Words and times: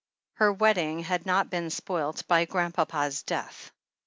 Her 0.37 0.51
wedding 0.51 1.01
had 1.03 1.27
not 1.27 1.51
been 1.51 1.69
spoilt 1.69 2.25
by 2.27 2.45
Grandpapa's 2.45 3.21
death. 3.21 3.71